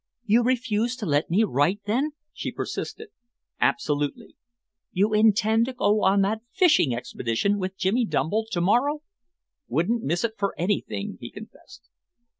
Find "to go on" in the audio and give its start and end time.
5.67-6.21